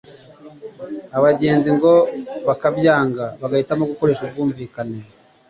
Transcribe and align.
abagenzi 1.17 1.69
ngo 1.77 1.93
bakabyanga 2.47 3.25
bagahitamo 3.41 3.83
gukoresha 3.91 4.21
ubwumvikane. 4.25 4.97